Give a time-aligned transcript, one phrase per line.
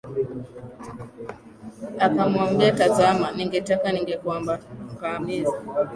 [2.05, 5.57] Akamwambia tazama ningetaka ningekuangamiza.